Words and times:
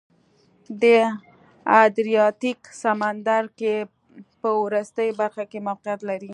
د 0.81 0.83
ادریاتیک 1.83 2.59
سمندرګي 2.81 3.77
په 4.41 4.49
وروستۍ 4.63 5.09
برخه 5.21 5.43
کې 5.51 5.59
موقعیت 5.67 6.01
لري. 6.09 6.29